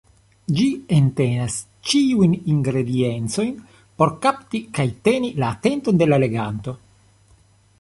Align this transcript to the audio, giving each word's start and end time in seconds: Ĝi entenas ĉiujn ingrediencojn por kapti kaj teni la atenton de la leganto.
Ĝi 0.59 0.63
entenas 0.99 1.57
ĉiujn 1.91 2.33
ingrediencojn 2.53 3.51
por 4.01 4.13
kapti 4.25 4.63
kaj 4.79 4.87
teni 5.09 5.31
la 5.45 5.51
atenton 5.59 6.01
de 6.05 6.09
la 6.11 6.21
leganto. 6.25 6.75